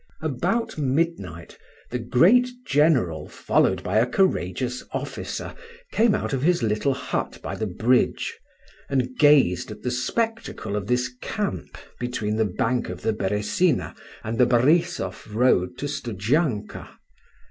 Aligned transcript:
About 0.23 0.79
midnight, 0.79 1.59
the 1.91 1.99
great 1.99 2.49
General, 2.65 3.27
followed 3.29 3.83
by 3.83 3.97
a 3.99 4.07
courageous 4.07 4.83
officer, 4.93 5.53
came 5.91 6.15
out 6.15 6.33
of 6.33 6.41
his 6.41 6.63
little 6.63 6.95
hut 6.95 7.37
by 7.43 7.53
the 7.53 7.67
bridge, 7.67 8.35
and 8.89 9.15
gazed 9.19 9.69
at 9.69 9.83
the 9.83 9.91
spectacle 9.91 10.75
of 10.75 10.87
this 10.87 11.07
camp 11.21 11.77
between 11.99 12.37
the 12.37 12.45
bank 12.45 12.89
of 12.89 13.03
the 13.03 13.13
Beresina 13.13 13.93
and 14.23 14.39
the 14.39 14.47
Borizof 14.47 15.31
road 15.35 15.77
to 15.77 15.85
Studzianka. 15.87 16.89